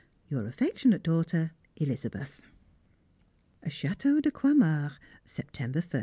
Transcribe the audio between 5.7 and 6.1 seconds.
1st.